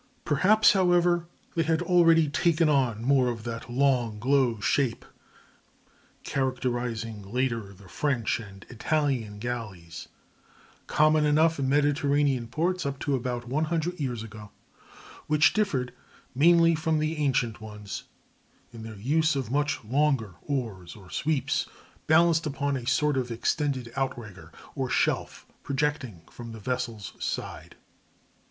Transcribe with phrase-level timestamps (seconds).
[0.25, 5.05] Perhaps, however, they had already taken on more of that long, low shape
[6.23, 10.07] characterizing later the French and Italian galleys,
[10.87, 14.49] common enough in Mediterranean ports up to about one hundred years ago,
[15.27, 15.93] which differed
[16.33, 18.05] mainly from the ancient ones
[18.73, 21.67] in their use of much longer oars or sweeps,
[22.07, 27.75] balanced upon a sort of extended outrigger or shelf projecting from the vessel's side.